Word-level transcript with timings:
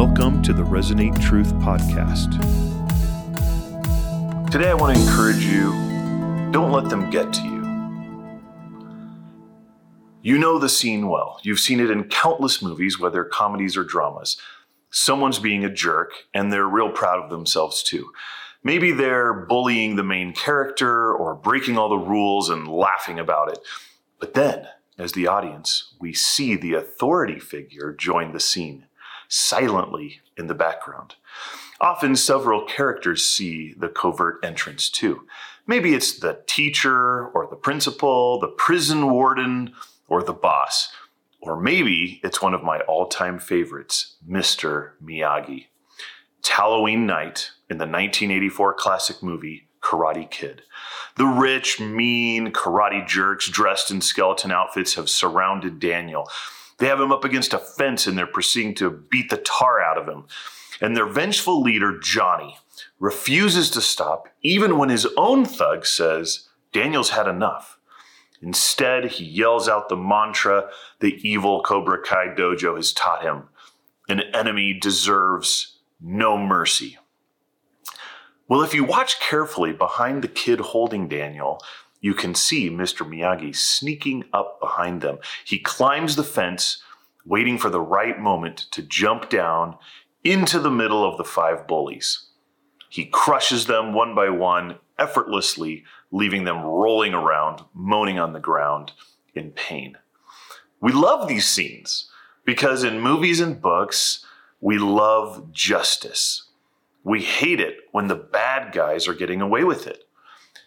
Welcome 0.00 0.40
to 0.44 0.54
the 0.54 0.62
Resonate 0.62 1.22
Truth 1.22 1.52
Podcast. 1.56 2.30
Today, 4.50 4.70
I 4.70 4.74
want 4.74 4.96
to 4.96 5.02
encourage 5.02 5.44
you 5.44 5.72
don't 6.50 6.72
let 6.72 6.88
them 6.88 7.10
get 7.10 7.34
to 7.34 7.42
you. 7.42 7.60
You 10.22 10.38
know 10.38 10.58
the 10.58 10.70
scene 10.70 11.08
well. 11.08 11.38
You've 11.42 11.60
seen 11.60 11.80
it 11.80 11.90
in 11.90 12.04
countless 12.04 12.62
movies, 12.62 12.98
whether 12.98 13.24
comedies 13.24 13.76
or 13.76 13.84
dramas. 13.84 14.40
Someone's 14.88 15.38
being 15.38 15.66
a 15.66 15.70
jerk, 15.70 16.12
and 16.32 16.50
they're 16.50 16.66
real 16.66 16.90
proud 16.90 17.22
of 17.22 17.28
themselves 17.28 17.82
too. 17.82 18.10
Maybe 18.64 18.92
they're 18.92 19.34
bullying 19.34 19.96
the 19.96 20.02
main 20.02 20.32
character 20.32 21.12
or 21.12 21.34
breaking 21.34 21.76
all 21.76 21.90
the 21.90 21.98
rules 21.98 22.48
and 22.48 22.66
laughing 22.66 23.18
about 23.18 23.52
it. 23.52 23.58
But 24.18 24.32
then, 24.32 24.66
as 24.96 25.12
the 25.12 25.26
audience, 25.26 25.92
we 26.00 26.14
see 26.14 26.56
the 26.56 26.72
authority 26.72 27.38
figure 27.38 27.92
join 27.92 28.32
the 28.32 28.40
scene, 28.40 28.86
silently 29.30 30.20
in 30.36 30.48
the 30.48 30.54
background. 30.54 31.14
Often, 31.80 32.16
several 32.16 32.66
characters 32.66 33.24
see 33.24 33.72
the 33.72 33.88
covert 33.88 34.44
entrance 34.44 34.90
too. 34.90 35.26
Maybe 35.66 35.94
it's 35.94 36.18
the 36.18 36.42
teacher 36.46 37.28
or 37.28 37.46
the 37.46 37.56
principal, 37.56 38.38
the 38.38 38.48
prison 38.48 39.10
warden, 39.10 39.72
or 40.08 40.22
the 40.22 40.34
boss. 40.34 40.92
Or 41.40 41.58
maybe 41.58 42.20
it's 42.22 42.42
one 42.42 42.52
of 42.52 42.62
my 42.62 42.80
all 42.80 43.06
time 43.06 43.38
favorites, 43.38 44.16
Mr. 44.28 44.90
Miyagi. 45.02 45.66
It's 46.40 46.50
Halloween 46.50 47.06
night 47.06 47.50
in 47.70 47.78
the 47.78 47.84
1984 47.86 48.74
classic 48.74 49.22
movie 49.22 49.68
Karate 49.80 50.30
Kid. 50.30 50.62
The 51.16 51.26
rich, 51.26 51.80
mean 51.80 52.52
karate 52.52 53.06
jerks 53.06 53.48
dressed 53.48 53.90
in 53.90 54.00
skeleton 54.00 54.50
outfits 54.50 54.94
have 54.94 55.08
surrounded 55.08 55.80
Daniel. 55.80 56.28
They 56.80 56.86
have 56.86 57.00
him 57.00 57.12
up 57.12 57.24
against 57.24 57.54
a 57.54 57.58
fence 57.58 58.06
and 58.06 58.18
they're 58.18 58.26
proceeding 58.26 58.74
to 58.76 58.90
beat 58.90 59.30
the 59.30 59.36
tar 59.36 59.80
out 59.80 59.98
of 59.98 60.08
him. 60.08 60.24
And 60.80 60.96
their 60.96 61.06
vengeful 61.06 61.62
leader, 61.62 61.98
Johnny, 62.00 62.58
refuses 62.98 63.70
to 63.70 63.80
stop 63.80 64.28
even 64.42 64.78
when 64.78 64.88
his 64.88 65.06
own 65.16 65.44
thug 65.44 65.86
says, 65.86 66.48
Daniel's 66.72 67.10
had 67.10 67.28
enough. 67.28 67.78
Instead, 68.42 69.04
he 69.12 69.24
yells 69.24 69.68
out 69.68 69.88
the 69.88 69.96
mantra 69.96 70.70
the 71.00 71.16
evil 71.22 71.62
Cobra 71.62 72.02
Kai 72.02 72.34
dojo 72.34 72.76
has 72.76 72.92
taught 72.92 73.22
him 73.22 73.44
an 74.10 74.20
enemy 74.34 74.74
deserves 74.74 75.78
no 76.00 76.36
mercy. 76.36 76.98
Well, 78.48 78.62
if 78.62 78.74
you 78.74 78.82
watch 78.82 79.20
carefully 79.20 79.72
behind 79.72 80.22
the 80.22 80.28
kid 80.28 80.58
holding 80.58 81.08
Daniel, 81.08 81.62
you 82.00 82.14
can 82.14 82.34
see 82.34 82.70
Mr. 82.70 83.06
Miyagi 83.06 83.54
sneaking 83.54 84.24
up 84.32 84.60
behind 84.60 85.00
them. 85.00 85.18
He 85.44 85.58
climbs 85.58 86.16
the 86.16 86.24
fence, 86.24 86.82
waiting 87.26 87.58
for 87.58 87.70
the 87.70 87.80
right 87.80 88.18
moment 88.18 88.58
to 88.72 88.82
jump 88.82 89.28
down 89.28 89.76
into 90.24 90.58
the 90.58 90.70
middle 90.70 91.04
of 91.04 91.18
the 91.18 91.24
five 91.24 91.66
bullies. 91.66 92.26
He 92.88 93.04
crushes 93.04 93.66
them 93.66 93.92
one 93.92 94.14
by 94.14 94.30
one, 94.30 94.78
effortlessly, 94.98 95.84
leaving 96.10 96.44
them 96.44 96.62
rolling 96.62 97.14
around, 97.14 97.62
moaning 97.72 98.18
on 98.18 98.32
the 98.32 98.40
ground 98.40 98.92
in 99.34 99.52
pain. 99.52 99.96
We 100.80 100.92
love 100.92 101.28
these 101.28 101.46
scenes 101.46 102.10
because 102.44 102.82
in 102.82 103.00
movies 103.00 103.40
and 103.40 103.60
books, 103.60 104.24
we 104.60 104.78
love 104.78 105.52
justice. 105.52 106.44
We 107.04 107.22
hate 107.22 107.60
it 107.60 107.76
when 107.92 108.08
the 108.08 108.16
bad 108.16 108.72
guys 108.72 109.06
are 109.06 109.14
getting 109.14 109.40
away 109.40 109.64
with 109.64 109.86
it. 109.86 110.04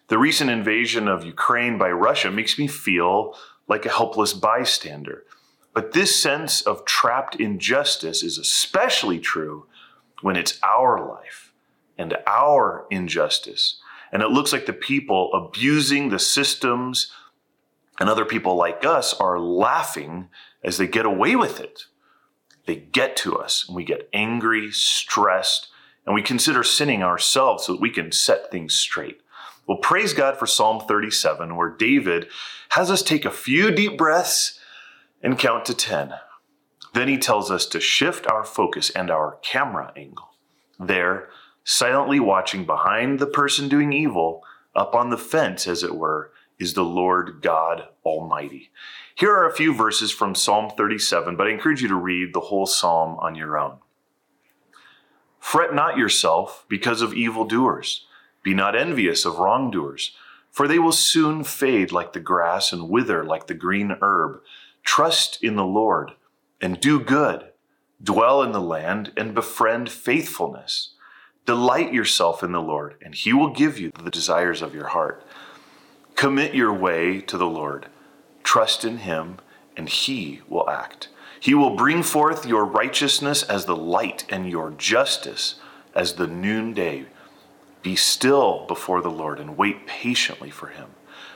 The 0.07 0.17
recent 0.17 0.49
invasion 0.49 1.07
of 1.07 1.25
Ukraine 1.25 1.77
by 1.77 1.89
Russia 1.91 2.29
makes 2.29 2.59
me 2.59 2.67
feel 2.67 3.35
like 3.67 3.85
a 3.85 3.89
helpless 3.89 4.33
bystander. 4.33 5.23
But 5.73 5.93
this 5.93 6.21
sense 6.21 6.61
of 6.61 6.85
trapped 6.85 7.35
injustice 7.35 8.21
is 8.21 8.37
especially 8.37 9.19
true 9.19 9.65
when 10.21 10.35
it's 10.35 10.59
our 10.61 11.07
life 11.07 11.53
and 11.97 12.17
our 12.27 12.86
injustice. 12.92 13.80
And 14.11 14.21
it 14.21 14.30
looks 14.30 14.53
like 14.53 14.65
the 14.65 14.73
people 14.73 15.31
abusing 15.33 16.09
the 16.09 16.19
systems 16.19 17.11
and 17.99 18.09
other 18.09 18.25
people 18.25 18.55
like 18.55 18.86
us 18.86 19.13
are 19.15 19.39
laughing 19.39 20.30
as 20.63 20.77
they 20.77 20.87
get 20.87 21.05
away 21.05 21.36
with 21.36 21.59
it. 21.59 21.86
They 22.65 22.75
get 22.75 23.15
to 23.17 23.37
us 23.37 23.65
and 23.67 23.75
we 23.75 23.83
get 23.83 24.09
angry, 24.13 24.71
stressed, 24.71 25.69
and 26.05 26.13
we 26.13 26.21
consider 26.21 26.63
sinning 26.63 27.02
ourselves 27.02 27.65
so 27.65 27.73
that 27.73 27.81
we 27.81 27.89
can 27.89 28.11
set 28.11 28.52
things 28.52 28.73
straight. 28.73 29.21
Well, 29.67 29.77
praise 29.77 30.13
God 30.13 30.37
for 30.37 30.45
Psalm 30.45 30.81
37, 30.81 31.55
where 31.55 31.69
David 31.69 32.27
has 32.69 32.91
us 32.91 33.01
take 33.01 33.23
a 33.23 33.31
few 33.31 33.71
deep 33.71 33.97
breaths 33.97 34.59
and 35.21 35.39
count 35.39 35.65
to 35.65 35.73
10. 35.73 36.13
Then 36.93 37.07
he 37.07 37.17
tells 37.17 37.49
us 37.49 37.65
to 37.67 37.79
shift 37.79 38.27
our 38.27 38.43
focus 38.43 38.89
and 38.89 39.09
our 39.09 39.37
camera 39.41 39.93
angle. 39.95 40.29
There, 40.79 41.29
silently 41.63 42.19
watching 42.19 42.65
behind 42.65 43.19
the 43.19 43.25
person 43.25 43.69
doing 43.69 43.93
evil, 43.93 44.43
up 44.75 44.95
on 44.95 45.09
the 45.09 45.17
fence, 45.17 45.67
as 45.67 45.81
it 45.81 45.95
were, 45.95 46.31
is 46.59 46.73
the 46.73 46.83
Lord 46.83 47.39
God 47.41 47.87
Almighty. 48.05 48.69
Here 49.15 49.31
are 49.31 49.47
a 49.47 49.55
few 49.55 49.73
verses 49.73 50.11
from 50.11 50.35
Psalm 50.35 50.71
37, 50.71 51.35
but 51.35 51.47
I 51.47 51.51
encourage 51.51 51.81
you 51.81 51.87
to 51.87 51.95
read 51.95 52.33
the 52.33 52.39
whole 52.41 52.65
psalm 52.65 53.17
on 53.19 53.35
your 53.35 53.57
own. 53.57 53.77
Fret 55.39 55.73
not 55.73 55.97
yourself 55.97 56.65
because 56.67 57.01
of 57.01 57.13
evildoers. 57.13 58.07
Be 58.43 58.54
not 58.54 58.76
envious 58.76 59.26
of 59.26 59.39
wrongdoers, 59.39 60.15
for 60.52 60.67
they 60.67 60.77
will 60.77 60.92
soon 60.92 61.43
fade 61.43 61.92
like 61.92 62.14
the 62.14 62.20
grass 62.20 62.71
and 62.71 62.89
wither 62.89 63.23
like 63.23 63.48
the 63.48 63.54
green 63.54 63.98
herb. 64.02 64.42
Trust 64.83 65.42
in 65.42 65.55
the 65.55 65.65
Lord 65.65 66.11
and 66.61 66.80
do 66.80 66.99
good. 66.99 67.45
Dwell 68.02 68.43
in 68.43 68.52
the 68.52 68.61
land 68.61 69.14
and 69.15 69.33
befriend 69.33 69.89
faithfulness. 69.89 70.89
Delight 71.45 71.93
yourself 71.93 72.43
in 72.43 72.52
the 72.52 72.61
Lord, 72.61 72.95
and 73.02 73.15
he 73.15 73.33
will 73.33 73.49
give 73.49 73.80
you 73.80 73.92
the 74.02 74.11
desires 74.11 74.61
of 74.61 74.73
your 74.73 74.87
heart. 74.87 75.25
Commit 76.15 76.54
your 76.54 76.73
way 76.73 77.20
to 77.21 77.37
the 77.37 77.48
Lord. 77.48 77.87
Trust 78.43 78.86
in 78.86 78.99
him, 78.99 79.39
and 79.75 79.89
he 79.89 80.42
will 80.48 80.70
act. 80.70 81.10
He 81.39 81.54
will 81.54 81.75
bring 81.75 82.04
forth 82.04 82.45
your 82.45 82.64
righteousness 82.64 83.43
as 83.43 83.65
the 83.65 83.75
light 83.75 84.25
and 84.30 84.49
your 84.49 84.71
justice 84.71 85.55
as 85.93 86.14
the 86.14 86.27
noonday. 86.27 87.08
Be 87.83 87.95
still 87.95 88.66
before 88.67 89.02
the 89.02 89.11
Lord 89.11 89.39
and 89.39 89.58
wait 89.58 89.86
patiently 89.86 90.49
for 90.49 90.67
him. 90.67 90.89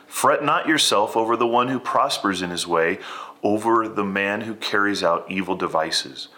Fret 0.07 0.43
not 0.43 0.67
yourself 0.67 1.15
over 1.15 1.35
the 1.35 1.45
one 1.45 1.67
who 1.67 1.79
prospers 1.79 2.41
in 2.41 2.49
his 2.49 2.65
way, 2.65 2.99
over 3.43 3.87
the 3.87 4.05
man 4.05 4.41
who 4.41 4.55
carries 4.55 5.03
out 5.03 5.29
evil 5.29 5.55
devices. 5.55 6.29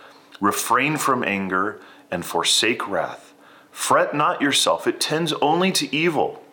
Refrain 0.41 0.97
from 0.97 1.23
anger 1.23 1.79
and 2.09 2.25
forsake 2.25 2.87
wrath. 2.89 3.33
Fret 3.71 4.15
not 4.15 4.41
yourself, 4.41 4.87
it 4.87 4.99
tends 4.99 5.31
only 5.33 5.71
to 5.71 5.95
evil. 5.95 6.43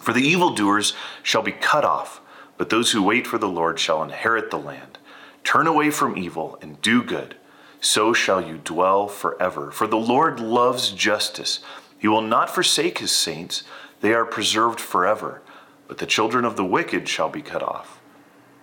For 0.00 0.12
the 0.12 0.22
evildoers 0.22 0.94
shall 1.22 1.42
be 1.42 1.52
cut 1.52 1.84
off, 1.84 2.20
but 2.56 2.70
those 2.70 2.92
who 2.92 3.02
wait 3.02 3.26
for 3.26 3.38
the 3.38 3.48
Lord 3.48 3.78
shall 3.78 4.02
inherit 4.02 4.50
the 4.50 4.58
land. 4.58 4.98
Turn 5.42 5.66
away 5.66 5.90
from 5.90 6.16
evil 6.16 6.58
and 6.62 6.80
do 6.80 7.02
good. 7.02 7.36
So 7.80 8.12
shall 8.12 8.40
you 8.40 8.60
dwell 8.62 9.08
forever. 9.08 9.72
For 9.72 9.88
the 9.88 9.96
Lord 9.96 10.38
loves 10.38 10.92
justice. 10.92 11.58
He 12.02 12.08
will 12.08 12.20
not 12.20 12.50
forsake 12.50 12.98
his 12.98 13.12
saints. 13.12 13.62
They 14.00 14.12
are 14.12 14.24
preserved 14.24 14.80
forever. 14.80 15.40
But 15.86 15.98
the 15.98 16.06
children 16.06 16.44
of 16.44 16.56
the 16.56 16.64
wicked 16.64 17.08
shall 17.08 17.28
be 17.28 17.42
cut 17.42 17.62
off. 17.62 18.00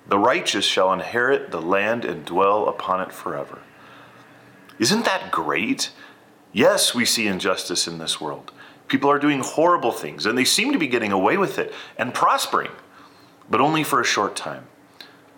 The 0.06 0.20
righteous 0.20 0.66
shall 0.66 0.92
inherit 0.92 1.50
the 1.50 1.62
land 1.62 2.04
and 2.04 2.26
dwell 2.26 2.68
upon 2.68 3.00
it 3.00 3.14
forever. 3.14 3.60
Isn't 4.78 5.06
that 5.06 5.32
great? 5.32 5.92
Yes, 6.52 6.94
we 6.94 7.06
see 7.06 7.28
injustice 7.28 7.88
in 7.88 7.98
this 7.98 8.20
world. 8.20 8.52
People 8.90 9.10
are 9.10 9.20
doing 9.20 9.40
horrible 9.40 9.94
things, 9.94 10.26
and 10.26 10.38
they 10.38 10.44
seem 10.44 10.74
to 10.74 10.78
be 10.78 10.88
getting 10.88 11.14
away 11.14 11.38
with 11.38 11.58
it 11.58 11.74
and 11.98 12.14
prospering, 12.14 12.72
but 13.50 13.62
only 13.62 13.86
for 13.86 14.02
a 14.02 14.06
short 14.06 14.36
time. 14.36 14.68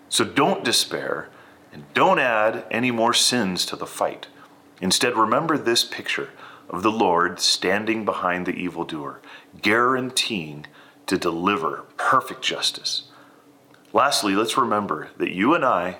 So 0.10 0.24
don't 0.26 0.64
despair 0.64 1.30
and 1.72 1.84
don't 1.94 2.18
add 2.18 2.66
any 2.72 2.90
more 2.90 3.14
sins 3.14 3.64
to 3.68 3.76
the 3.76 3.86
fight. 3.86 4.26
Instead, 4.82 5.16
remember 5.16 5.56
this 5.56 5.84
picture 5.84 6.32
of 6.72 6.84
the 6.84 6.92
Lord 6.92 7.40
standing 7.40 8.06
behind 8.06 8.46
the 8.46 8.54
evildoer, 8.56 9.22
guaranteeing 9.62 10.66
to 11.06 11.18
deliver 11.18 11.84
perfect 11.98 12.42
justice. 12.42 13.04
Lastly, 13.94 14.34
let's 14.34 14.58
remember 14.58 15.10
that 15.18 15.36
you 15.36 15.54
and 15.54 15.66
I 15.66 15.98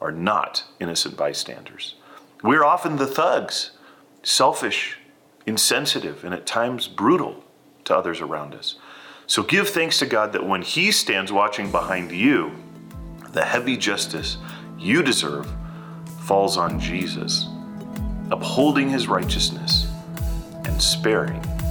are 0.00 0.12
not 0.12 0.64
innocent 0.78 1.16
bystanders. 1.16 1.96
We're 2.42 2.64
often 2.64 2.96
the 2.96 3.06
thugs, 3.06 3.72
selfish, 4.22 4.96
insensitive, 5.44 6.24
and 6.24 6.32
at 6.32 6.46
times 6.46 6.86
brutal 6.86 7.42
to 7.84 7.96
others 7.96 8.20
around 8.20 8.54
us. 8.54 8.76
So 9.26 9.42
give 9.42 9.68
thanks 9.68 9.98
to 9.98 10.06
God 10.06 10.32
that 10.32 10.46
when 10.46 10.62
He 10.62 10.92
stands 10.92 11.32
watching 11.32 11.72
behind 11.72 12.12
you, 12.12 12.52
the 13.32 13.44
heavy 13.44 13.76
justice 13.76 14.36
you 14.78 15.02
deserve 15.02 15.52
falls 16.26 16.56
on 16.56 16.78
Jesus, 16.78 17.48
upholding 18.30 18.88
his 18.88 19.08
righteousness 19.08 19.81
and 20.72 20.82
sparing. 20.82 21.61